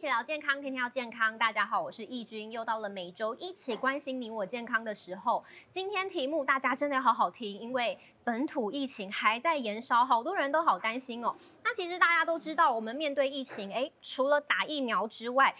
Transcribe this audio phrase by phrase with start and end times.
[0.00, 1.36] 一起聊健康，天天要健康。
[1.36, 5.44] 大家好，我是易君，又到了每周一起关心你我健康的时候。
[5.68, 11.36] 今天题目大家真的要好好听，因为本土疫情还在延烧，好多人都好担心哦。
[11.62, 15.54] 那其实大家都知道，我们面对疫情，诶，除了打疫苗之外，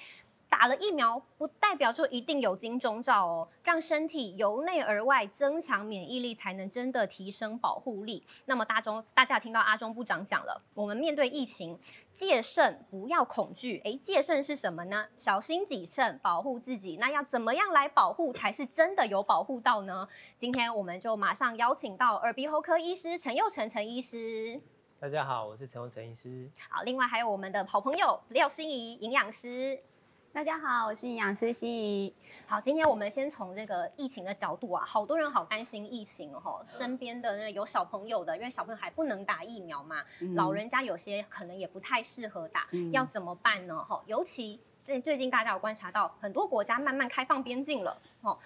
[0.50, 8.26] 打了疫苗不代表就一定有金钟罩哦，让身体由内而外增强免疫力，才能真的提升保护力。
[8.46, 11.78] 那么大中，大家听到阿中部长讲了，我们面对疫情，
[12.12, 13.80] 戒慎不要恐惧。
[13.84, 15.06] 诶，戒慎是什么呢？
[15.16, 16.96] 小心谨慎，保护自己。
[16.96, 20.06] 那要怎么样来保护，才是真的有保护到呢？
[20.36, 24.60] 今天我们就马上邀请到耳鼻喉科医师陈佑成陈医师。
[24.98, 26.50] 大家好，我是陈佑成医师。
[26.68, 29.80] 好，另外还有我们的好朋友廖心怡营养师。
[30.32, 32.14] 大家好，我是营养师西怡。
[32.46, 40.04] 好，今天我们先从这个疫情的角度啊，好多人好担心疫情哦，身边的那有小朋友的，因为小朋友还不能打疫苗嘛，
[40.36, 43.82] 老人家有些可能也不太适合打，要怎么办呢？
[43.82, 48.38] 哈，尤其最最近大家有观察到，很多国家慢慢开放边境了，哦。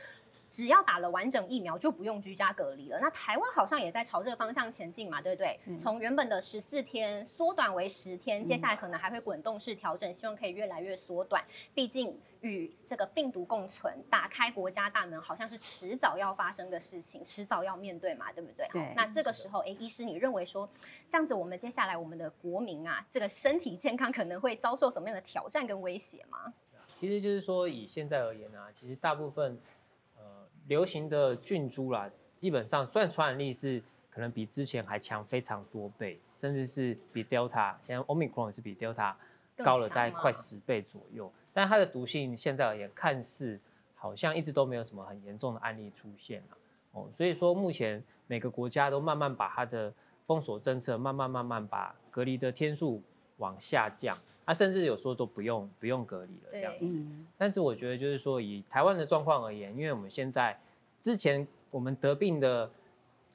[0.55, 2.97] 只要打了完整疫苗，就不用居家隔离了。
[3.01, 5.59] 那台湾好像也在朝这个方向前进嘛，对不对？
[5.77, 11.45] 从原本的十四天缩短为十天，接下来可能还会滚动式调整，希望可以越来越缩短。
[11.75, 18.69] 毕竟与这个病毒共存，打开国家大门，好像是迟早要发生的事情，迟早要面对嘛，对不对？
[18.73, 18.93] 对。
[18.95, 20.71] 那这个时候，哎，医师，你认为说
[21.11, 26.55] 这样子，我们接下来我们的国民啊，这个身体健康可能会遭受什么样的挑战跟威胁吗？
[26.97, 29.61] 其实就是说，以现在而言啊，其实大部分。
[30.67, 39.15] 流行的菌株啦，基本上虽然传染力是可能比之前还强非常多倍，甚至是比 Delta，现在 Omicron 是比 Delta
[39.57, 43.61] 高了在快十倍左右，但它的毒性现在而言看似
[43.95, 46.57] 好像一直都没有什么很严重的案例出现啊。
[46.93, 49.93] 哦，所以说目前每个国家都慢慢把它的
[50.27, 53.03] 封锁政策慢慢慢慢把隔离的天数
[53.39, 54.17] 往下降。
[54.47, 57.03] 他甚至有说都不用不用隔离了这样子，
[57.39, 60.59] 但是我觉得就是说以台湾的状况而言，因为我们现在
[61.01, 62.71] 之前我们得病的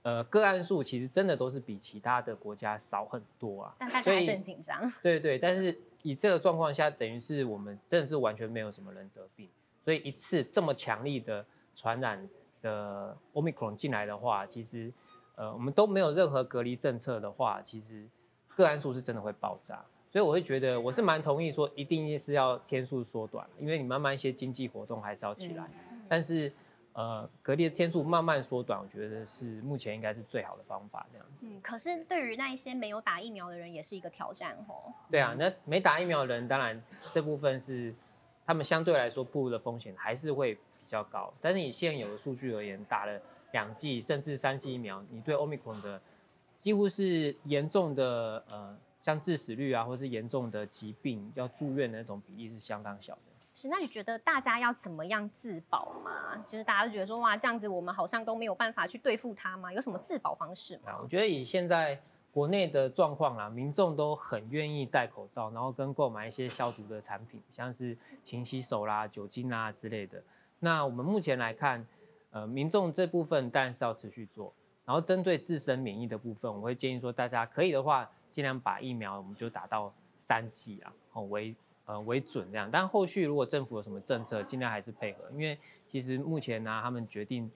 [0.04, 4.92] 呃个案数其实真的都是比其他的国家少很多啊，但大家还是很紧张。
[5.02, 9.50] 对对，但是以这个状况下，等于是我们真的是完全没有什么人得病，
[9.84, 12.30] 所以一次这么强力的传染
[12.62, 14.92] 的 omicron 进来的话，其实
[15.36, 18.08] 呃我们都没有任何隔离政策的话，其实
[18.56, 19.84] 个案数是真的会爆炸。
[20.12, 25.70] 所以我会觉得，我是蛮同意说，一定是要天数缩短，因为你慢慢一些经济活动还是要起来。
[26.08, 26.52] 但是，
[26.94, 31.34] 呃，隔离的天数慢慢缩短，我觉得是目前应该是最好的方法这样子。
[31.42, 34.92] 嗯，可是对于那一些没有打疫苗的人，也是一个挑战哦。
[35.12, 36.81] 对啊，那没打疫苗的人，当然
[37.14, 37.94] 这部分是
[38.48, 41.31] 他们相对来说步入的风险还是会比较高。
[41.40, 43.22] 但是以现有的数据而言，打了
[43.52, 46.02] 两剂甚至三剂疫苗，你对 Omicron 的
[46.58, 48.75] 几乎是严重的呃。
[49.02, 53.22] 像致死率啊，或是严重的疾病要住院的那种比例是相当小的。
[53.56, 56.38] 是，那你觉得大家要怎么样自保吗？
[56.48, 59.74] 就是大家都觉得说，哇，这样子我们好像都没有办法去对付它吗？
[59.74, 60.98] 有什么自保方式吗？
[61.02, 62.00] 我觉得以现在
[62.32, 70.22] 国内的状况啦，民众都很愿意戴口罩，然后跟购买一些消毒的产品，像是勤洗手啦、酒精啊之类的。
[70.60, 71.86] 那我们目前来看，
[72.31, 74.54] 呃，民众这部分当然是要持续做。
[74.86, 78.10] 然后针对自身免疫的部分，我会建议说，大家可以的话。
[78.31, 82.69] 尽量把疫苗我们就打到三剂啊，哦为呃为准这样。
[82.72, 85.57] 但后续如果政府有什么政策，尽量还是配合，因为
[85.88, 87.50] 其实目前呢，他们决定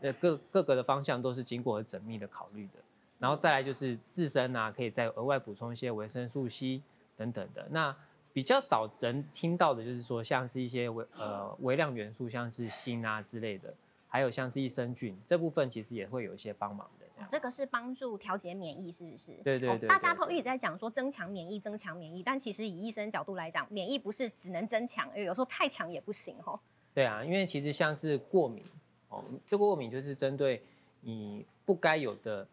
[0.00, 2.74] 呃各各个的方向都是经过缜密的考虑的。
[3.18, 6.80] 然后再来就是自身啊，可以再额外补充一些维生素 C
[7.16, 7.68] 等等的。
[7.70, 7.94] 那
[8.32, 13.74] 比较少人听到的就是说，像是一些微呃微量元素，像是锌啊之类的，
[14.08, 16.88] 还有像是益生菌这部分，其实也会有一些帮忙。
[17.28, 19.32] 这个是帮助调节免疫，是不是？
[19.42, 19.88] 对对对。
[19.88, 26.58] 大家都一直在讲说增强免疫，增强免疫，但其实以医生角度来讲，免疫不是只能增强，有时候太强也不行哦。
[26.94, 28.64] 对啊，因为其实像是过敏
[29.08, 30.62] 哦，这个过敏就是针对
[31.00, 32.46] 你不该有的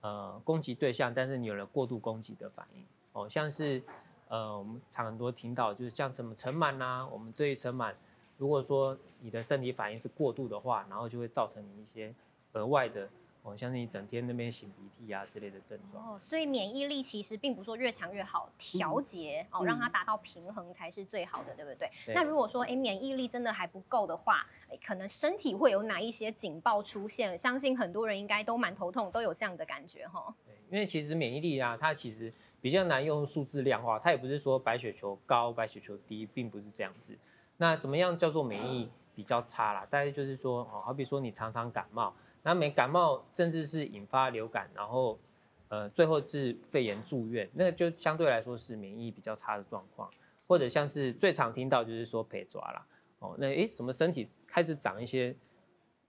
[0.00, 3.82] 呃攻击对象，但是你有了过度攻击的反应哦，像是
[4.28, 7.94] 呃我们常很多听到就是像什么尘螨呐，我们对于尘螨，
[8.36, 12.14] 如果说你的身体反应是过度的话，然后就会造成你一些
[12.52, 13.08] 额外的。
[13.42, 16.14] 哦，像是你整天那边擤鼻涕啊之类的症状。
[16.14, 21.90] 哦，所以免疫力其实并不说越强越好，调节哦，让它达到平衡才是最好的，对不对？
[22.14, 24.46] 那如果说哎免疫力真的还不够的话，
[24.84, 27.36] 可能身体会有哪一些警报出现？
[27.38, 30.34] 相信很多人应该都蛮头痛，都有这样的感觉哈。
[30.44, 37.16] 对，因为其实免疫力啊，它其实比较难用数字量化，它也不是说白血球高、白血球低，并不是这样子。
[37.56, 39.86] 那什么样叫做免疫比较差啦？
[39.86, 42.14] 大概就是说哦，好比说你常常感冒。
[42.42, 45.18] 那没感冒，甚至是引发流感，然后，
[45.68, 50.10] 呃，最后是肺炎住院，那就相对来说是免疫比较差的状况。
[50.46, 52.84] 或者像是最常听到就是说陪抓啦，
[53.20, 55.32] 哦，那诶什么身体开始长一些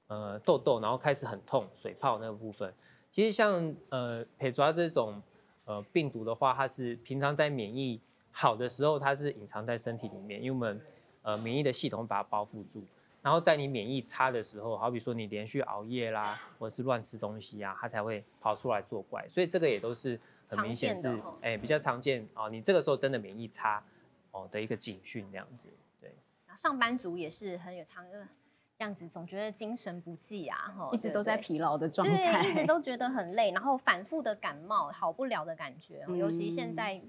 [0.07, 2.73] 呃痘痘，然后开始很痛水泡那个部分，
[3.11, 5.21] 其实像呃陪抓这种
[5.65, 8.01] 呃病毒的话，它是平常在免疫
[8.31, 10.81] 好的时候，它是隐藏在身体里面，因为我们
[11.21, 12.83] 呃免疫的系统把它包覆住。
[13.21, 19.27] 然后在你免疫差的时候，好比说你连续熬夜啦，或者是乱吃东西啊，它才会跑出来作怪。
[19.27, 22.49] 所以这个也都是很明显是哎比较常见哦。
[22.49, 23.83] 你这个时候真的免疫差
[24.31, 25.69] 哦的一个警讯这样子。
[25.99, 26.11] 对，
[26.55, 36.03] 上班族也是很有常这样子，总觉得精神不济啊，一直都在疲劳的状态，对，一直都觉得很累，然后反复的感冒，好不了的感觉。
[36.17, 36.99] 尤其现在，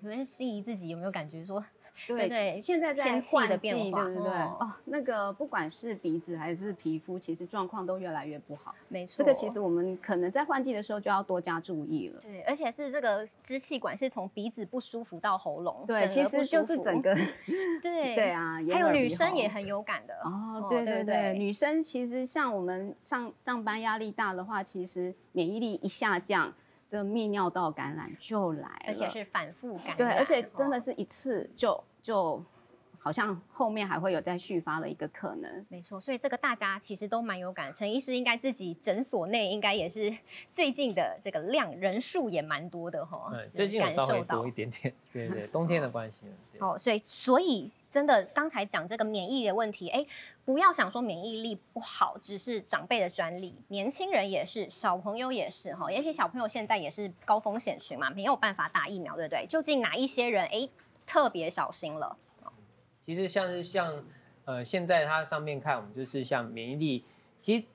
[0.00, 1.62] 你们心仪自己有没有感觉说？
[2.06, 4.32] 对对，现在在换季，对不对？
[4.32, 8.74] 哦，那个不管是鼻子还是皮肤，其实状况都越来越不好。
[8.88, 12.20] 没错，这个其实我们可能在换季的时候就要多加注意了。
[12.20, 17.14] 对，而且是这个支气管是从鼻子不舒服到喉咙，对，其实就是整个。
[17.82, 20.66] 对对啊，还有女生也很有感的哦。
[20.68, 26.52] 对对对，女生其实像我们上上班压力大的话，其实免疫力一下降。
[26.90, 32.42] 这泌尿道感染就来了，而且是反复感染，对，而且真的是一次就就。
[33.02, 37.72] 好像后面还会有再续发的一个可能，没错，所以这个大家其实都蛮有感。
[37.72, 40.14] 陈医师应该自己诊所内应该也是
[40.50, 43.30] 最近的这个量人数也蛮多的哈。
[43.32, 46.26] 对，最近稍微多一点点，对对，冬天的关系。
[46.60, 50.04] 哦，所以所以真的刚才讲这个免疫的问题，哎，
[50.44, 55.86] 不要想说免疫力不好，只是长辈的专利，年轻人也是，小朋友也是哈。
[55.86, 59.46] 而且小朋友现在也是高风险群嘛，没有办法打疫苗，对不对？
[59.46, 60.68] 究竟哪一些人哎
[61.06, 62.16] 特别小心了？
[63.06, 64.04] 其实像是像，
[64.44, 67.04] 呃，现在它上面看，我们就是像免疫力，
[67.40, 67.66] 其实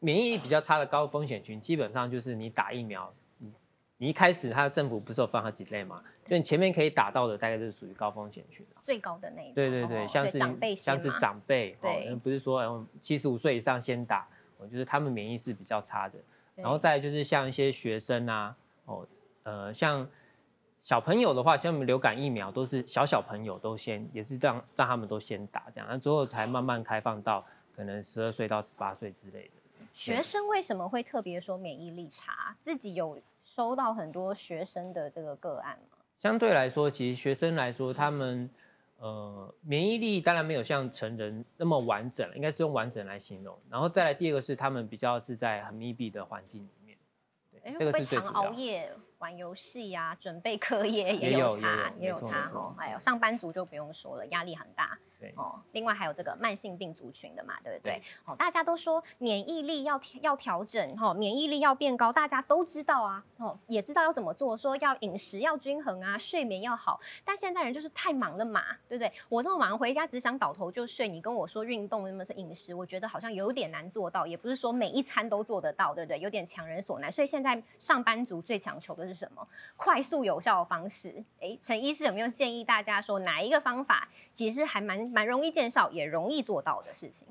[0.00, 3.52] 免疫力比较差的高风险群，基本上就是你打疫苗，你
[3.98, 9.54] 你一开始它政府不是有分好几类嘛，就你前面可以打到的，大概就是属于高风险群最高的那一种。
[9.54, 14.26] 对对对，像是长辈像是长辈，对，不是说七十五岁以上先打，
[14.58, 16.18] 我觉得他们免疫是比较差的。
[16.56, 18.56] 然后再就是像一些学生啊，
[18.86, 19.06] 哦，
[19.44, 20.08] 呃，像。
[20.80, 27.44] 小朋友的话，像我们流感疫苗都是小小朋友都先，也是让让他们都先打这样，那之后才慢慢开放到
[27.76, 29.84] 可能十二岁到十八岁之类的。
[29.92, 32.56] 学生为什么会特别说免疫力差？
[32.62, 35.98] 自己有收到很多学生的这个个案吗？
[36.18, 38.48] 相对来说，其实学生来说，他们
[38.96, 43.54] 呃免疫力当然没有像成人那么完整，应该是用完整来形容。
[43.68, 46.96] 然后再来第二个是他们比较是在很密闭的环境里面，
[47.50, 48.90] 对，这个是最常熬夜。
[49.20, 52.74] 玩游戏呀，准备课业也有差，也有差哦。
[52.76, 54.98] 还有上班族就不用说了，压力很大。
[55.36, 58.02] 哦，另外还有这个慢性病族群的嘛，对不对？
[58.24, 67.00] 哦，大家都说免疫力要要调整，哈，免疫力要变高，大家都知道啊，哦，也知道要怎么做，说要饮食要均衡啊，睡眠要好。
[67.24, 69.12] 但现在人就是太忙了嘛，对不对？
[69.28, 76.18] 我这么忙回家只想倒头就睡，你跟我说运动什么是饮食，我觉得好像有点难做到，也不是说每一餐都做得到，对不对？
[76.20, 77.10] 有点强人所难。
[77.12, 79.46] 所以现在上班族最强求的是什么？
[79.76, 81.22] 快速有效的方式。
[81.40, 85.09] 哎，陈医师有没有建议大家说哪一个方法其实还蛮？
[85.10, 87.26] 蛮容易见效，也容易做到的事情，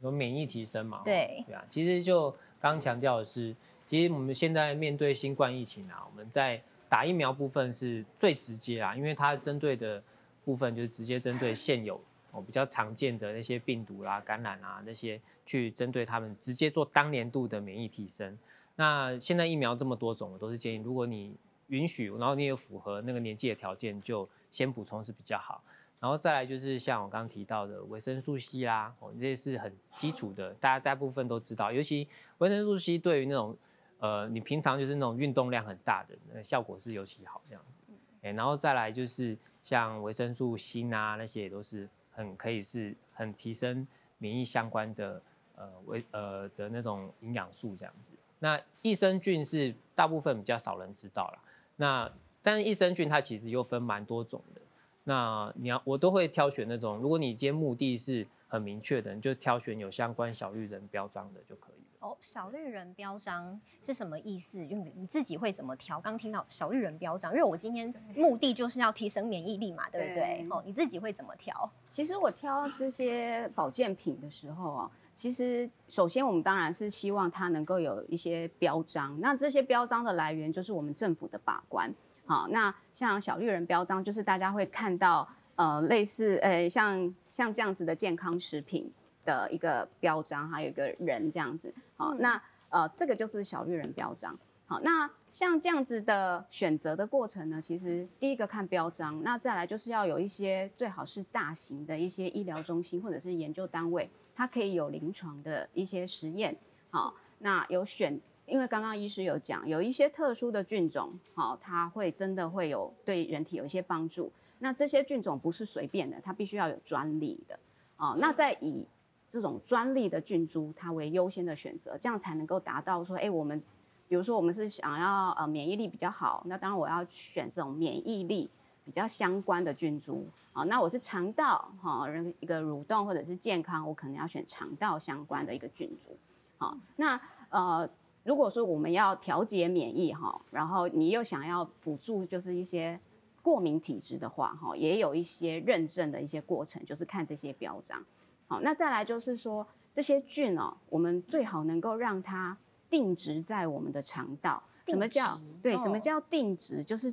[0.00, 1.02] 有免疫提升嘛？
[1.04, 1.64] 对，对啊。
[1.68, 3.54] 其实就刚强调的是，
[3.86, 10.02] 其实我们现在面对新冠疫情啊，我们在打疫苗部分是最直接啊，因为它针对的
[10.44, 18.38] 部分就是直接针对现有哦比较常见的那些病毒啦、感染啊那些，去针对他们直接做当年度的免疫提升。
[18.76, 25.62] 那现在疫苗这么多种，我都是建议，如果你允许，然后你也符合那个年纪的条件，就先补充是比较好。
[26.00, 31.72] 然后再来就是像我刚刚提到的维生素 C 啦，哦，这些是很基础的，大家大部分都知道。
[31.72, 32.06] 尤其
[32.38, 33.56] 维生素 C 对于那种，
[33.98, 37.92] 呃，你平常就是那种运动量很大的，那效果是尤其好这样子。
[38.22, 43.84] 哎，然后再来就是像维生素锌啊，那些也都是很可以是很提升
[44.18, 45.20] 免疫相关的，
[45.56, 48.12] 呃，维呃的那种营养素这样子。
[48.38, 51.38] 那益生菌是大部分比较少人知道了，
[51.74, 54.60] 那但是益生菌它其实又分蛮多种的。
[55.08, 62.06] 那你要我都会挑选那种，如果你今天目的是很明确的，你就挑选有相关小绿人标章的就可以了。
[62.06, 64.66] 哦，小绿人标章是什么意思？
[64.66, 65.98] 就你自己会怎么挑？
[65.98, 70.46] 刚听到小绿人标章，因为我今天目的就是要提升免疫力嘛，对不对？
[70.50, 71.72] 哦，你自己会怎么挑？
[71.88, 81.90] 其实我挑这些保健品的时候啊，其实首先我们当然是希望它能够有一些标章，那这些标章的来源就是我们政府的把关。
[82.28, 88.92] 好，那像小绿人标章，就是大家会看到，呃，类似，呃，像像这样子的健康食品
[89.24, 91.72] 的一个标章，还有一个人这样子。
[91.96, 94.38] 好，那呃，这个就是小绿人标章。
[94.66, 106.54] 好，那像这样子的选择的过程呢，其实第一个看标章，那再来就是要有一些最好是大型的一些医疗中心或者是研究单位，它可以有临床的一些实验。
[106.90, 114.32] 好，那有选，因为刚刚医师有讲，有一些特殊的菌种，好，它会真的会有对人体有一些帮助。
[114.58, 117.58] 那这些菌种不是随便的，它必须要有专利的。
[117.96, 118.86] 哦，那再以
[119.28, 123.62] 这种专利的菌株，它为优先的选择，这样才能够达到说，哎，我们。
[124.10, 128.48] 比如说，我们是想要呃免疫力比较好，那当然我要选这种免疫力
[128.82, 130.64] 比较相关的菌株啊。
[130.64, 136.16] 那我是肠道哈，人一个蠕动或者是健康，我可能要选肠道相关的一个菌株。
[136.56, 137.86] 好，那呃，
[138.28, 143.00] 如果说我们要调节免疫哈，然后你又想要辅助就是一些
[143.40, 148.04] 过敏体质的话哈，也有一些认证的一些过程，就是看这些标章。
[148.46, 152.56] 好，那再来就是说这些菌哦，我们最好能够让它。
[152.90, 155.76] 定植在我们的肠道，什么叫对？
[155.76, 156.82] 什么叫定植？
[156.82, 157.12] 就是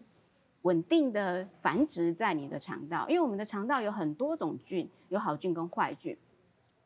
[0.62, 3.06] 稳定的繁殖在你的肠道。
[3.10, 6.18] 因为我们的肠道有很多种菌，有好菌跟坏菌，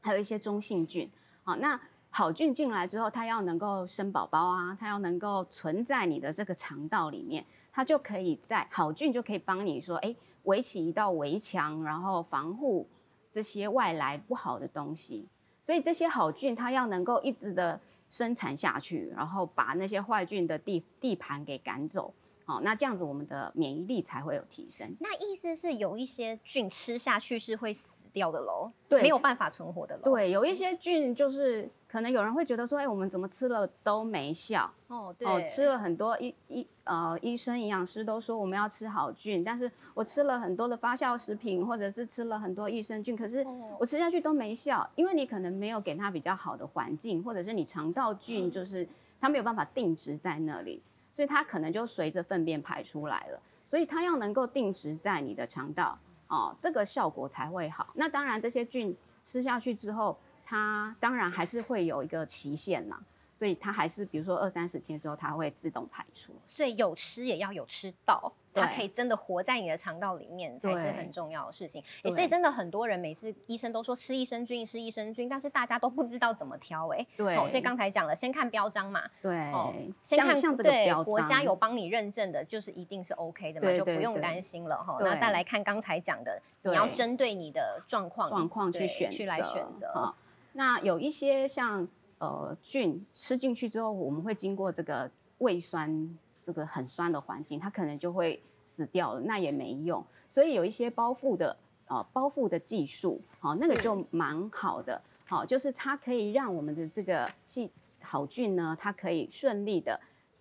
[0.02, 1.08] 还有一些中性菌。
[1.44, 1.80] 好，那
[2.10, 12.88] 好菌进来之后，它要能够生宝宝啊，它要能够存在你的这个肠道里面，它就可以在好菌就可以帮你说，哎，围起一道围墙，然后防护
[13.32, 15.28] 这些外来不好的东西。
[15.64, 17.80] 所以这些好菌它要能够一直的。
[18.12, 22.12] 生产下去，然后把那些坏菌的地地盘给赶走，
[22.44, 24.92] 好，那这样子我们的免疫力才会有提升。
[25.00, 30.02] 那意思是有一些菌吃下去是会死掉的喽，对，没有办法存活的喽。
[30.06, 34.72] 对，有一些菌就是可能有人会觉得说，哎，我们怎么吃了都没效？
[34.88, 43.44] 哦，对，吃了很多医医呃医生营养师都说我们要吃好菌，但是我吃了很多的发酵食品，或者是吃了很多益生菌，可是
[43.80, 48.88] 我吃下去都没效，因为你可能没有给它比较好的环境，或者是你肠道菌就是
[49.20, 57.88] 它没有办法定植在那里，所以它可能就随着粪便排出来了，所以它要能够定植在你的肠道哦，这个效果才会好。
[57.96, 60.16] 那当然这些菌吃下去之后，
[60.50, 63.00] 它当然还是会有一个期限啦。
[63.38, 66.34] 所以它还是，比如说二三十天之后，它会自动排出。
[66.46, 71.82] 所以有吃也要有吃到，它可以真的活在你的肠道里面，才是很重要的事情。
[72.04, 76.90] 所以真的很多人每次医生都说吃益生菌，吃益生菌，但是大家都不知道怎么挑。
[76.90, 77.34] 哎，对。
[77.48, 79.02] 所以刚才讲了，先看标章嘛。
[79.22, 79.34] 对。
[79.54, 84.98] 哦，先看像这个标章，国家有帮你认证的，就是一定是 OK 的嘛，就不用担心了哈。
[85.00, 90.14] 那再来看刚才讲的，你要针对你的状况状况去选去来选择。
[90.60, 91.88] 那有一些像。
[92.22, 95.90] 呃，菌吃进去之后，我们会经过这个胃酸
[96.36, 100.06] 这个很酸的环境，它可能就会死掉了，那也没用。
[100.28, 101.56] 所以有一些包覆的
[101.88, 109.98] 呃包覆的技术，好，那个就蛮好的，好，就是它可以让我们的这个细好菌呢，它可以顺利的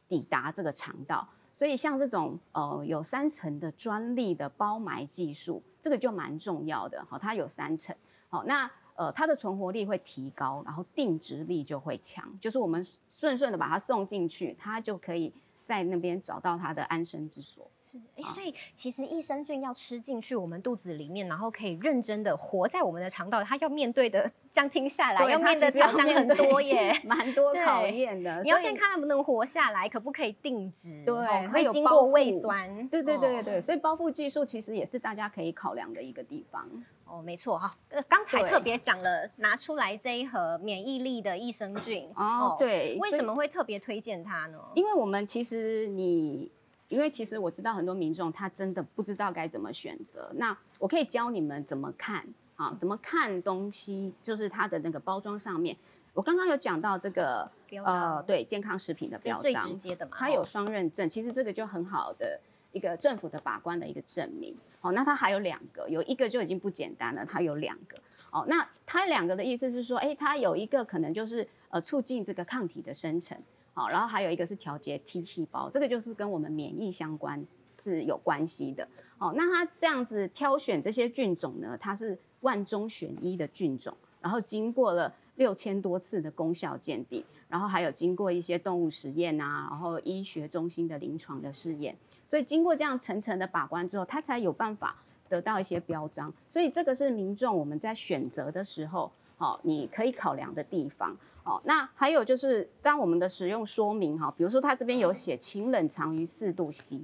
[0.09, 1.29] 抵达这个肠道。
[1.55, 7.95] 所以像这种呃有三层的专利的包埋技术，这个就蛮重要的，好，它有三层，
[8.29, 8.69] 好，那。
[8.99, 17.71] 呃，它的存活力会提高，然后定植力就会强，就是我们顺顺的把它送进去，它就可以在那边找到它的安身之所。
[17.85, 28.43] 是，哎，所以其实益生菌要吃进去我们肚子里面，然后可以认真的活在我们的肠道，它要面对的，这样听下来要面对挑战很多耶，蛮多 考验的。
[28.43, 31.05] 你要先看能不能活下来，可不可以定植？
[31.05, 32.89] 对，会经过胃酸。
[32.89, 36.69] 对对对对，所以包覆技术其实也是大家可以考量的一个地方。
[37.11, 44.59] 哦，没错哈，呃，刚才特别讲了，拿出来这一盒免疫力的益生菌哦，对，为什么会特别推荐它呢？
[44.75, 46.51] 因为我们其实你，
[46.89, 55.77] 因为其实我知道很多民众他真的不知道该怎么选择，那我可以教你们怎么看啊，怎么看东西，就是它的那个包装上面，
[56.13, 57.51] 我刚刚有讲到这个
[57.85, 62.39] 呃，对，健康食品的标章，最直接的嘛，它有双认证，其实这个就很好的。
[62.73, 67.99] 一个政府的把关的一个证明，哦，那它还有两个，有一个就已经不简单了，它有两个，
[68.31, 73.37] 哦，那它两个的意思是说，哎，它有一个可能就是呃促进这个抗体的生成，
[73.73, 77.45] 好，然后还有一个是调节 T 细胞，这个就是跟我们免疫相关
[77.81, 78.87] 是有关系的，
[79.19, 87.25] 哦，那它这样子挑选这些菌种呢，它是万中选一的菌种，然后经过了六千多次的功效鉴定。
[87.49, 91.97] 然后还有经过一些动物实验啊，然后医学中心的临床的试验，
[92.29, 94.97] 所以经过这样层层的把关之后，它才有办法
[95.29, 96.33] 得到一些标章。
[96.49, 101.17] 所以这个是民众我们在选择的时候，哦，你可以考量的地方。
[101.45, 107.01] 哦，那还有就是当我们的使用说明哈，比如说它这边有写，请冷藏于四度 C，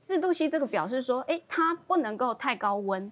[0.00, 3.10] 四度 C 这个表示说，哎，它不能够太高温，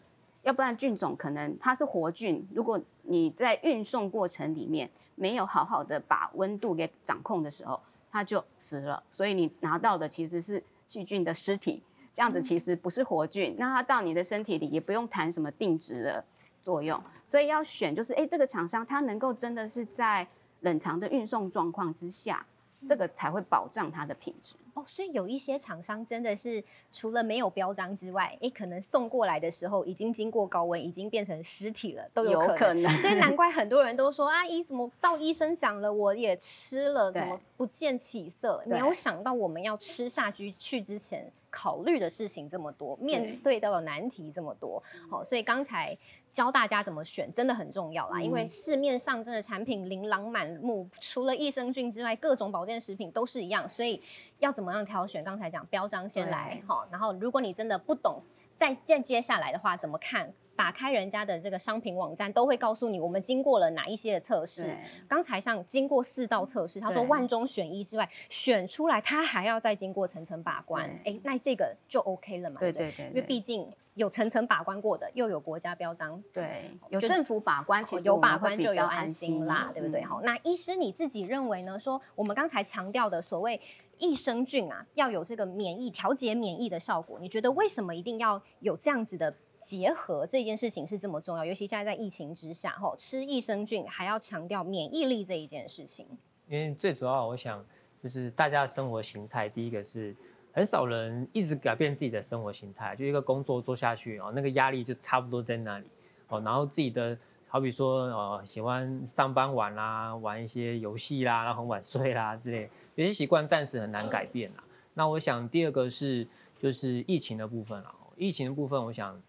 [0.49, 4.91] 要不然菌种可能它是活菌，如果你在运送过程里面。
[5.21, 9.03] 没有好好的把温度给掌控的时候，它就死了。
[9.11, 11.83] 所以你拿到的其实是细菌的尸体，
[12.15, 13.53] 这样子其实不是活菌。
[13.59, 16.25] 那它到你的身体里也不用谈什么定植的
[16.63, 17.03] 作用。
[17.27, 20.25] 所以要选就是，哎，这个厂商它能够真的是在
[20.61, 22.47] 冷藏的运送状况之下，
[22.87, 24.55] 这个才会保障它的品质。
[24.75, 32.91] 哦，所以有一些厂商真的是除了没有标章之外，诶，可能送过来的时候已经经过高温，已经变成尸体了，都有可能。
[32.99, 38.63] 所以难怪很多人都说啊，医什么照医生讲了，我也吃了，怎么不见起色？
[38.67, 44.83] 没有想到我们要吃下去去之前考虑的事情这么多，面对到的难题这么多。
[45.11, 45.97] 好，所以刚才。
[46.31, 54.01] 教大家怎么选真的很重要啦，因为市面上真的产品琳琅满目，除了益生菌之外，各种保健食品都是一样，所以
[54.39, 55.25] 要怎么样挑选？
[55.25, 58.23] 刚才讲标章先来哈，然后如果你真的不懂，
[58.57, 60.33] 再再接下来的话怎么看？
[60.59, 64.77] 打开人家的这个商品网站，都会告诉你我们经过了哪一些的测试。
[65.07, 70.91] 刚才像经过四道测试，他说万中选一之外，选出来他还要再经过层层把关。
[71.05, 72.59] 哎，那这个就 OK 了嘛？
[72.59, 73.73] 对对对，因为毕竟。
[73.95, 80.01] 有层层把关过的，又有国家标章，对，有政府把关，其实有把关就有安心啦，对不对？
[80.05, 81.77] 好，那医师你自己认为呢？
[81.81, 83.61] 说我们刚才强调的所谓
[83.99, 90.27] 益生菌啊，要有这个免疫调节免疫的效果，你觉得为什么一定要有这样子的结合？
[90.27, 96.07] 这件事情是这么重要，尤其现在在疫情之下，哈，吃益生菌还要强调免疫力这一件事情。
[96.49, 97.65] 因为最主要，我想
[98.03, 100.15] 就是大家的生活形态，第一个是。
[100.51, 105.87] 很少人一直改变自己的生活形态，就一个工作做下去哦，那个压力就差不多在那里
[106.27, 106.41] 哦。
[106.41, 114.65] 然后自己的好比说呃，喜欢上班晚啦，玩一些游戏啦，然后很晚睡啦之类，有些习惯暂时很难改变啦。
[114.95, 116.27] 那我想第二个是
[116.59, 119.21] 就是疫情的部分啊，疫情的部分，我想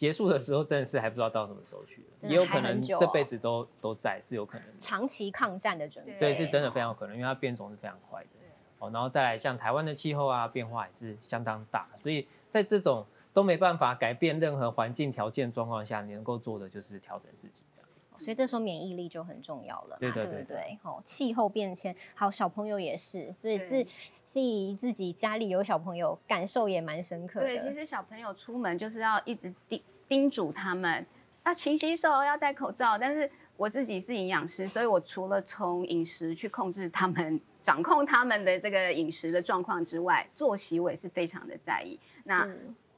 [0.00, 8.28] 结束的时候真的是还不知道到什么时候去也有可能这辈子都都在，是有可能长期抗战的准备，对，是真的非常有可能，因为它变种是非常快的。
[8.78, 13.04] 哦，然后再来像台湾的气候啊，变化也是相当大，所以在这种
[13.34, 17.52] 都没办法改变任何环境条件状况下，你能够做的就是调整自己。
[18.20, 20.78] 所以这时候免疫力就很重要了，对对对对。
[20.82, 23.86] 哦，气候变迁，好小朋友也是，所以自
[24.24, 24.40] 自
[24.78, 27.46] 自己家里有小朋友，感受也蛮深刻的。
[27.46, 31.04] 对，其实小朋友出门就是要一直叮叮嘱他们
[31.44, 32.96] 要勤洗手，要戴口罩。
[32.96, 37.40] 但是我自己是营养师，所以我除了从饮食去控制他们。
[37.60, 42.00] 掌控他们的这个饮食的状况之外，作息我也是非常的在意。
[42.24, 42.48] 那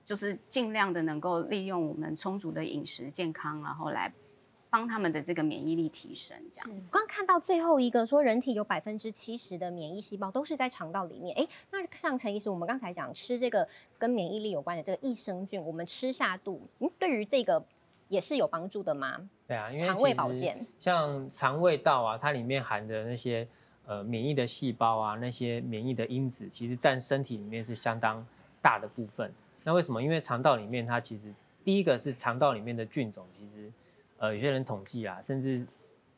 [0.04, 4.12] 就是尽量的能够利用我们充足的饮食健康，然后来
[4.72, 6.34] 帮他们的这个免疫力提升。
[6.50, 11.36] 这样，刚看到最后一个说，人体有百分之七十的免疫细胞都是在肠道里面。
[11.38, 17.62] 哎，那像陈医师，我们刚才讲吃这个跟免疫力有关的这个益生菌，我们吃下肚，嗯，对于这个
[18.08, 19.28] 也是有帮助的吗？
[19.46, 23.46] 对啊，因为肠胃保健，像肠胃道啊，它里面含的那些。
[23.84, 28.24] 呃，免疫的细胞啊，那些免疫的因子，其实占身体里面是相当
[28.62, 29.30] 大的部分。
[29.64, 30.00] 那为什么？
[30.00, 33.72] 因为肠道里面它其实第一个是肠道里面的菌种，其实
[34.22, 35.66] 呃有些人统计啊，甚至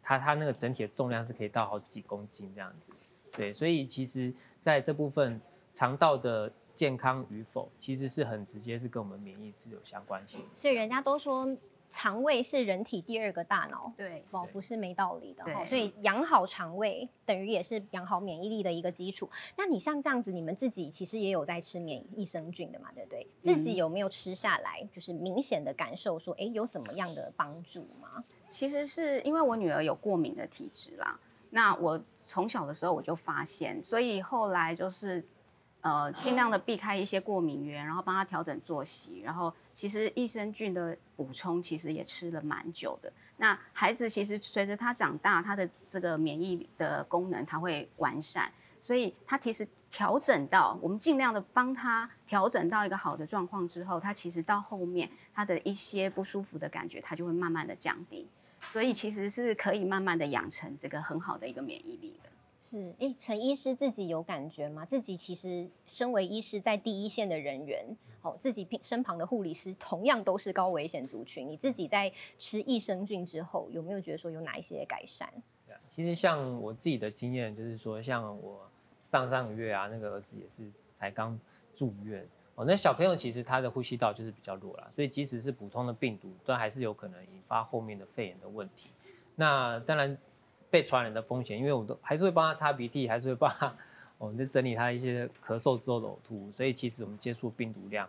[0.02, 2.92] 它它那个整体的重量是可以到好几公斤这样子。
[3.32, 5.40] 对，所以其实在这部分
[5.74, 10.42] 肠道的健康与否，其实是很直接是跟我们免疫是有相关性。
[10.54, 11.56] 所以人家都说。
[11.96, 15.64] 肠胃是人体第二个大脑，对，哦，不是没道理的哈。
[15.64, 19.30] 所以养好肠胃，等于也是养好免疫力的一个基础。
[19.56, 23.24] 那你像这样子，你们自己其实也有在吃免益生菌的嘛，对不对？
[23.40, 28.24] 自己有没有吃下来，就是明显的感受说，哎，有什么样的帮助吗？
[28.48, 31.16] 其实是因为我女儿有过敏的体质啦。
[31.50, 35.24] 那我从小的时候我就发现，所以后来就是。
[35.84, 43.12] 呃，尽量的避开一些过敏源，然后帮他调整作息，然后其实益生菌的补充其实也吃了蛮久的。
[43.36, 58.26] 那孩子其实随着他长大，他的这个免疫的功能他会完善，所以他其实调整到我们尽量的帮他调整到一个好的状况之后，他其实到后面他的一些不舒服的感觉，他就会慢慢的降低，
[58.70, 62.30] 所以其实是可以慢慢的养成这个很好的一个免疫力的。
[62.66, 64.86] 是，哎，陈医师自己有感觉吗？
[64.86, 67.84] 自己其实身为医师，在第一线的人员，
[68.22, 71.46] 哦，自己身旁的护理师同样都是高危险族群。
[71.46, 75.28] 你自己在吃益生菌之后，有没有觉得说有哪一些改善？
[75.66, 78.66] 对啊其实像我自己的经验，就是说，像我
[79.04, 81.38] 上上个月啊，那个儿子也是才刚
[81.76, 88.88] 住院，哦，那小朋友其实他的呼吸道就是比较弱了，所以即使是普通的病毒，都还是有可能引发后面的肺炎的问题。
[89.34, 90.16] 那当然。
[90.74, 93.72] 被传染的风险，因为我都还是会帮他擦鼻涕，还是会帮他，
[94.18, 98.08] 我们在整理他一些咳嗽之后的呕吐，所以其实我们接触病毒量，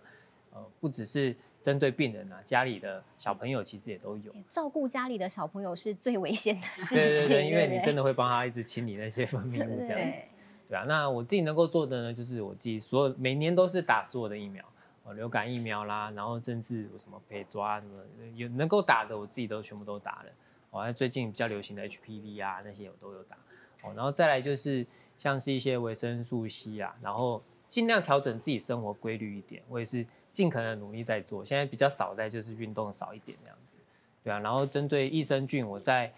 [0.51, 4.34] 呃，不只是针对病人啊，家里的小朋友其实也都有。
[4.49, 10.21] 照顾家里的小朋友是最危险的 事情，对对对，因为你真的会帮他一直清理那些分泌物这样子。
[10.67, 14.65] 对啊，那我自己能够做的呢，就是我自己所有每年都是打所有的疫苗，
[15.04, 17.93] 呃，流感疫苗啦，然后甚至有什么陪抓什么
[18.34, 20.30] 有能够打的，我自己都全部都打了。
[20.75, 23.38] 哦，那最近比较流行的 HPV 啊那些我都有打。
[23.83, 24.85] 哦，然后再来就是
[25.17, 31.45] 像是一些维生素 C 啊，然后尽量调整自己生活规律一点，我也是尽可能努力在做。
[31.45, 33.77] 现在比较少在就是运动少一点这样子，
[34.23, 34.39] 对啊。
[34.39, 36.11] 然后针对益生菌，我在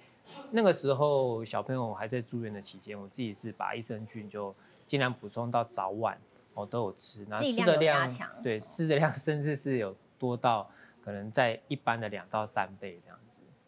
[0.52, 4.54] 那个时候小朋友还在住院的期间，我自己是把益生菌就
[4.86, 6.17] 尽量补充到早晚
[6.54, 8.10] 我都有吃，然后吃的量
[8.41, 10.70] 对吃的量甚至是有多到
[11.04, 13.27] 可能在一般的两到三倍这样子，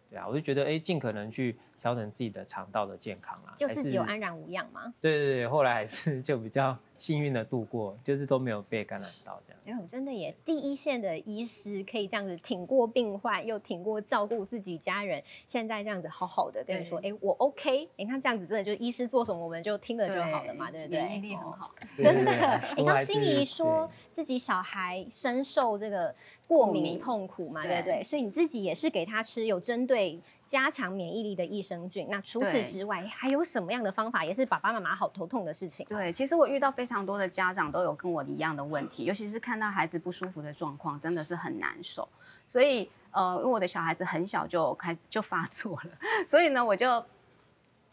[0.09, 1.55] 对啊，我就觉得哎尽可能去。
[1.81, 4.93] 调整自己的肠道的健康啊，就自己有安然无恙吗？
[4.99, 9.61] 对对对，后来还是 就比较幸运的度过，就是都没有被感染到这样。
[9.65, 10.31] 哎呦，真的也！
[10.43, 17.87] 第一线的医师可以这样子挺过病患，又挺过照顾自己家人，现在这样子好好的跟你说，哎，我 OK。
[17.97, 20.99] 哎，那这样子真的就是医师做什么，我们就听了就好了嘛，对不对？
[20.99, 22.31] 免疫力很好， 真的。
[22.31, 26.13] 哎，刚心仪说自己小孩深受这个
[26.47, 28.03] 过敏痛苦嘛，对不对？
[28.03, 30.19] 所以你自己也是给他吃有针对。
[30.49, 32.07] 加强免疫力的益生菌。
[32.09, 35.85] 那除此之外，还有什么样的方法，也是爸爸妈妈好头痛的事情？
[35.87, 42.09] 对，其实我遇到非常多的家长都有跟我一样的问题，尤其是看到孩子不舒服的状况，真的是很难受。
[42.47, 45.91] 所以，呃，因为我的小孩子很小就开就发作了，
[46.27, 47.05] 所以呢，我就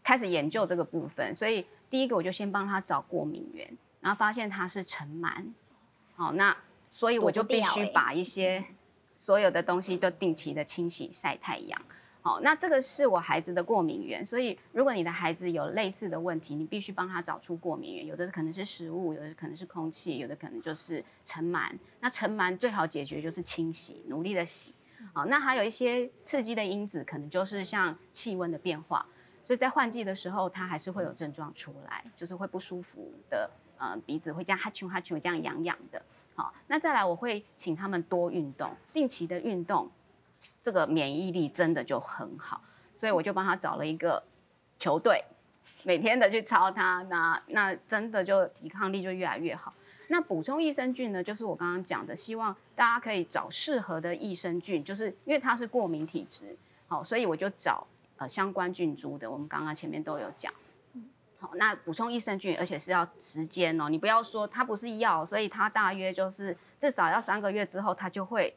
[0.02, 1.35] 开始研究这个部分。
[1.35, 5.30] 所以，第一个我就先帮他找过敏源，然后发现他是尘螨。
[6.16, 8.64] 好，那所以我就必须把一些
[9.18, 11.78] 所有的东西都定期的清洗、晒太阳。
[12.26, 18.04] 好，那这个是我孩子的过敏源，所以如果你的孩子有类似的问题，你必须帮他找出过敏源。
[18.04, 21.70] 有的可能是食物，有的可能是空气，有的可能就是尘螨。
[22.00, 24.74] 那尘螨最好解决就是清洗，努力的洗。
[25.12, 29.06] 好，那还有一些刺激的因子，可能就是像气温的变化，
[29.44, 36.02] 所以在换季的时候，它还是会有症状出来，就是会不舒服的，呃，鼻子会这样哈啾哈啾这样痒痒的。
[36.34, 39.88] 好，那再来我会请他们多运动，定期的运动。
[40.61, 42.61] 这个免疫力真的就很好，
[42.96, 44.22] 所以我就帮他找了一个
[44.79, 45.25] 球队，
[45.85, 49.72] 每天的去操他，那那真的就抵抗力就越来越好。
[50.09, 56.57] 那补充益生菌呢，就是我刚刚讲的，希望大家可以找适合的益生菌，就是因为他是过敏体质，
[56.88, 59.31] 好，所以我就找呃相关菌株的。
[59.31, 60.53] 我们刚刚前面都有讲，
[61.38, 68.53] 好，那补充益生菌，而且是要时间哦，你不要说它不是药，所以它大约就是至少要三个月之后，它就会。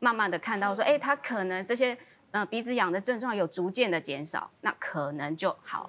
[0.00, 1.96] 慢慢的看到说，哎，他可能这些
[2.32, 5.88] 呃鼻子痒的症状有逐渐的减少，那可能就好，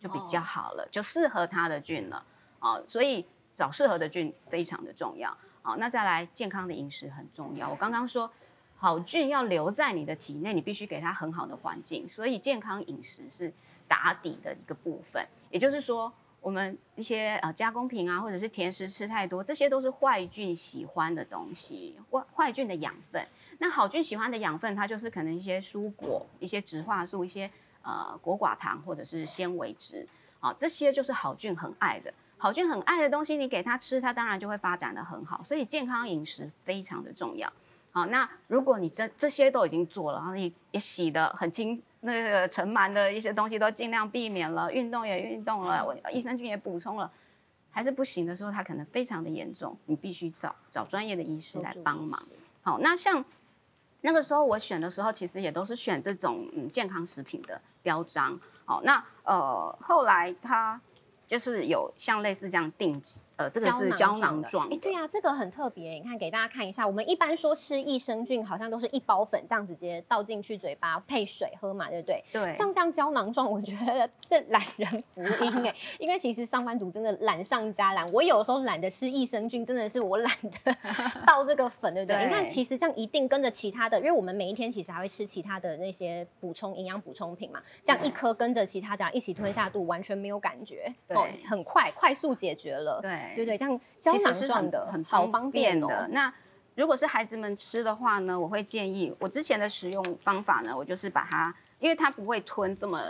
[0.00, 2.24] 就比较好了，就适合他的菌了，
[2.60, 7.68] 哦，所以找适合的菌非常的重要，好，那再来健康的饮食很重要。
[7.68, 8.30] 我刚刚说，
[8.76, 13.52] 好菌要留在你的体内，你必须给它很好的环境，所以健康饮食是
[13.86, 16.12] 打底的一个部分，也就是说。
[16.40, 23.20] 我们一些呃加工品啊，或者是甜食吃太多，这些都是坏菌喜欢的东西，坏坏菌的养分。
[23.58, 27.50] 那好菌喜欢的养分，它就是可能一些蔬果、一些植化素、一些
[27.82, 30.06] 呃果寡糖或者是纤维质，
[30.40, 32.12] 好，这些就是好菌很爱的。
[32.36, 35.42] 好菌很爱的东西，你给它吃，它当然就会发展的很好。
[35.42, 37.52] 所以健康饮食非常的重要。
[37.90, 41.82] 好，那如果你这这些都已经做了，然后你也洗的很清。
[42.00, 47.10] 那个尘螨的一些东西都尽量避免了，运动也运动了，我益生菌也补充了，
[47.72, 52.22] 还是不行的时候，它可能非常的严重，你必须找找专业的医师来帮忙。
[52.62, 53.24] 好，那像
[54.00, 58.38] 那个时候我选的时候，其实也都是选这种嗯健康食品的标章。
[58.64, 60.80] 好，那呃后来它
[61.26, 63.20] 就是有像类似这样定级。
[63.38, 64.68] 呃，这个是胶囊状。
[64.68, 65.92] 哎，对啊，这个很特别。
[65.92, 66.84] 你看，给大家看一下。
[66.84, 72.24] 我们一般说吃益生菌，好像都是一包粉这样直接倒进去嘴巴配水喝嘛，对不对？
[72.32, 72.52] 对。
[72.52, 75.74] 像这样胶囊状，我觉得 是懒人福音哎。
[76.00, 78.10] 因为其实上班族真的懒上加懒。
[78.12, 80.76] 我有时候懒得吃益生菌，真的是我懒得
[81.24, 82.24] 倒这个粉，对不对？
[82.24, 87.62] 你看，其实这样一定跟着其他的，因为我们每一天其实还会吃其他的那些补充营养补充品嘛。
[87.84, 90.92] 这样一颗跟着其他这样一起吞下肚，完全没有感觉。
[91.06, 91.16] 对。
[91.48, 92.98] 很快，快速解决了。
[93.00, 93.27] 对。
[93.34, 96.08] 对对，这样胶囊状的，很好方便的。
[96.12, 96.32] 那
[96.74, 103.00] 如果是孩子们吃的话呢，我会建议我之前的使用方法呢，我就是把它，因为它不会吞这么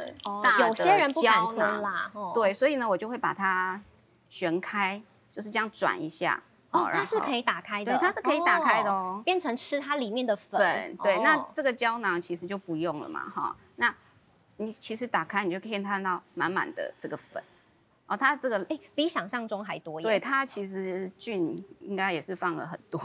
[0.42, 3.80] 大的胶囊啦，对，所以呢，我就会把它
[4.28, 5.00] 旋开，
[5.32, 6.42] 就是这样转一下。
[6.70, 10.94] 哦，它是可以打开的，对，它是可以打开的哦，变成吃它里面的粉。
[11.02, 13.56] 对，那这个胶囊其实就不用了嘛，哈。
[13.76, 13.94] 那
[14.58, 17.42] 你其实打开，你就可以看到满满的这个粉。
[18.08, 20.00] 哦，它这个哎，比想象中还多。
[20.00, 23.00] 对，它其实菌应该也是放了很多，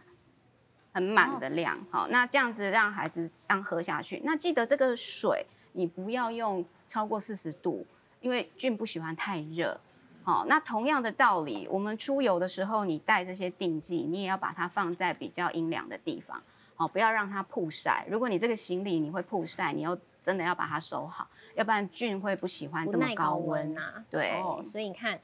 [0.92, 1.78] 很满的量。
[1.90, 4.20] 好，那这样子让孩子让喝下去。
[4.24, 7.86] 那记得这个水你不要用超过四十度，
[8.20, 9.78] 因为菌不喜欢太热。
[10.24, 16.42] 好，那同样的道理，我们出游的时候，你带这些定剂，你也要把它放在比较阴凉的地方，
[16.74, 18.06] 好，不要让它曝晒。
[18.10, 23.74] 如果你这个行李你会曝晒，你又真的要把它收好，要不然菌会不喜欢这么高温。
[23.74, 24.04] 温啊。
[24.10, 25.18] 对哦，所以你看。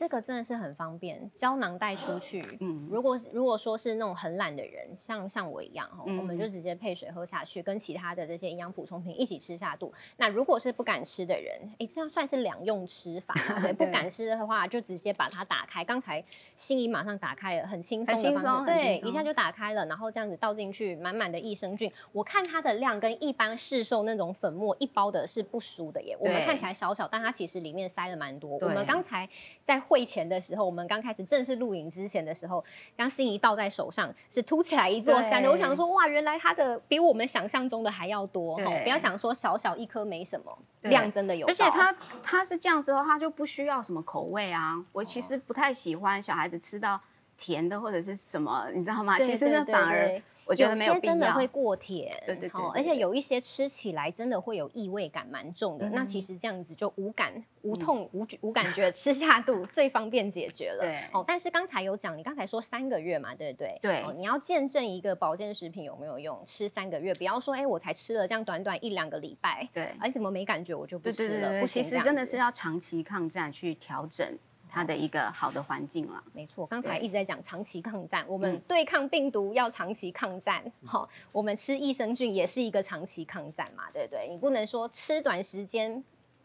[0.00, 2.56] 这个真的是很方便，胶囊带出去。
[2.60, 9.92] 嗯如果如果说是那种很懒的人，像像我一样哈，嗯我们就直接配水喝下去，跟其他的这些营养补充品一起吃下肚。
[10.16, 13.34] 那如果是不敢吃的人，哎，这样算是两用吃法
[13.76, 15.84] 不敢吃的话，就直接把它打开。
[15.84, 16.24] 刚才
[16.56, 21.92] 心仪马上打开了，很轻松很轻的方式，松对，一下就打开了，然后这样子倒进去，满满的益生菌。
[22.12, 26.16] 我看它的量跟一般市售那种粉末一包的是不输的耶。
[26.18, 28.52] 我们看起来小小，但它其实里面塞了蛮多。
[28.52, 29.28] 我对们刚才
[29.62, 32.64] 在会前的时候，我们刚开始正式录影之前的时候，
[32.96, 35.50] 刚心仪倒在手上是凸起来一座山的。
[35.50, 38.56] 我想说，哇，原来它的比我们想象中的还要多。
[38.56, 41.44] 对吼不要想说小小一颗没什么，量真的有。
[41.48, 44.80] 而且它它是这样之后，它就不需要什么口味啊。
[44.92, 47.00] 我其实不太喜欢小孩子吃到
[47.36, 49.18] 甜的或者是什么，你知道吗？
[49.18, 51.46] 对其实那对对反而对我觉得没有些真的会。
[51.50, 55.88] 过甜，对对对而且有一些吃起来真的会有异味感蛮重的。
[55.90, 57.32] 那嗯其实这样子就无感、
[57.62, 60.84] 无痛、无无感觉，吃下肚 最方便解决了。
[60.84, 63.78] 对哦，但是刚才有讲，你刚才说三个月嘛，对不对？
[63.82, 71.28] 对哦，你要见证一个保健食品有没有用，吃三个月，不要说哎，我才吃了这样短短一两个礼拜，对哎，怎么没感觉我就不吃了？
[71.28, 74.38] 对对对，不行，其实真的是要长期抗战去调整
[74.70, 76.22] 它的一个好的环境了。
[76.32, 80.62] 没错，刚才一直在讲长期抗战，我们嗯对抗病毒要长期抗战。
[80.84, 84.28] 好、我们吃益生菌也是一个长期抗战嘛，对不对？
[84.30, 86.02] 你不能说吃短时间，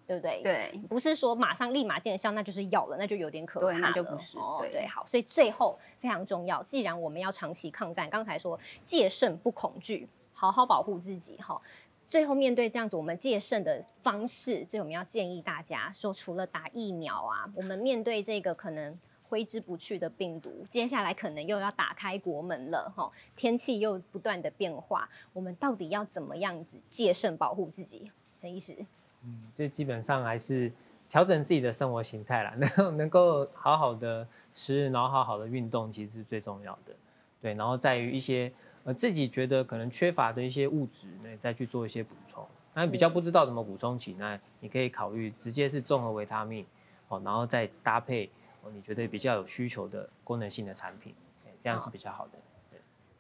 [0.08, 0.42] 对不对？。
[0.44, 3.74] 对，不是说马上立马见效，那就是药了，那就有点可怕了。
[3.74, 11.62] 对那就不是哦，对对，好，所以最后非常重要，既然我们要长期抗战，刚才说戒慎不恐惧，好好保护自己哈。
[12.08, 28.12] 最后面对这样子我们戒慎的方式，所以我们要建议大家说，除了打疫苗啊，我们面对这个可能挥之不去的病毒，接下来可能又要打开国门了哈，天气又不断的变化，我们到底要怎么样子戒慎保护自己？
[28.40, 28.76] 陈医师，
[29.24, 30.72] 嗯这基本上还是
[31.10, 36.94] 调整自己的生活形态啦，能够能够好好的吃，然后好好的运动，其实是最重要的。
[37.42, 38.52] 对，然后在于一些
[38.86, 42.48] 呃自己觉得可能缺乏的一些物质，那再去做一些补充。
[42.74, 46.66] 那比较不知道怎么补充起，那你可以考虑直接是综合维他命，
[47.10, 48.30] 哦，然后再搭配
[48.62, 51.14] 哦你觉得比较有需求的功能性的产品，
[51.46, 52.40] 哎这样是比较好的。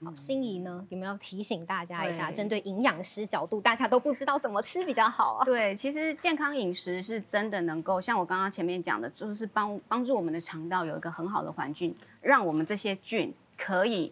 [0.04, 5.45] 好，心仪呢有没有提醒大家一下，针对营养师角度，大家都不知道怎么吃比较好啊？
[5.45, 14.12] 对，其实健康饮食是真的能够像我刚刚前面讲的，就是帮帮助我们的肠道有一个很好的环境，让我们这些菌可以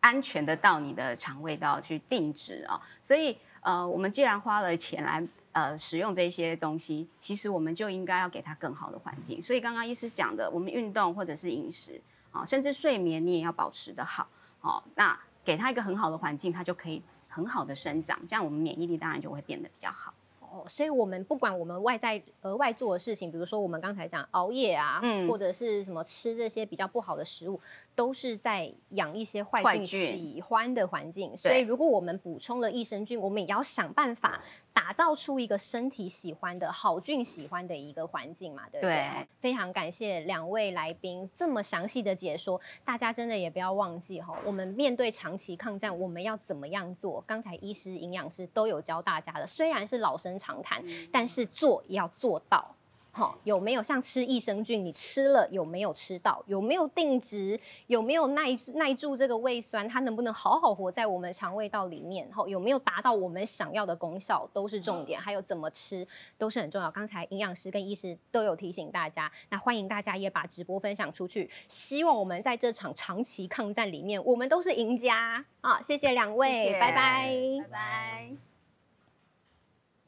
[0.00, 9.42] 安全的到你的肠胃道去定植啊、所以呃，我们既然花了钱来呃使用这些东西，其实我们就应该要给它更好的环境。
[9.42, 14.28] 所以刚刚医师讲的，我们运动或者是饮食啊、甚至睡眠你也要保持的好。
[14.60, 20.14] 哦，那给它一个很好的环境，它就可以很好的生长，这样我们免疫力当然就会变得比较好。
[20.58, 27.60] 哦，所以我们不管我们外在额外做的事情，比如说我们刚才讲熬夜啊，嗯或者是什么吃这些比较不好的食物，
[27.94, 31.36] 都是在养一些坏菌喜欢的环境。
[31.36, 34.40] 所以如果我们补充了益生菌，我们也要想办法
[34.72, 38.96] 打造出一个身体喜欢的好菌喜欢的一个环境嘛，对不对？
[38.96, 47.22] 对非常感谢两位来宾这么详细的解说，大家真的也不要忘记哈，我们面对长期抗战，我们要怎么样做？
[47.26, 50.82] 刚才医师、营养师都有教大家的，虽然是老生常谈，
[51.12, 52.74] 但是做也要做到。
[53.10, 54.84] 好，有没有像吃益生菌？
[54.84, 56.40] 你吃了有没有吃到？
[56.46, 57.58] 有没有定植？
[57.88, 59.88] 有没有耐耐住这个胃酸？
[59.88, 62.30] 它能不能好好活在我们肠胃道里面？
[62.30, 65.20] 好，有没有达到我们想要的功效都是重点。
[65.20, 66.06] 还有怎么吃
[66.36, 66.88] 都是很重要。
[66.92, 71.50] 刚才营养师跟医师都有提醒大家，那欢迎大家也把直播分享出去。
[71.66, 75.82] 希望我们在这场长期抗战里面，我们都是赢家啊！
[75.82, 78.47] 谢谢两位，谢谢拜拜，拜拜。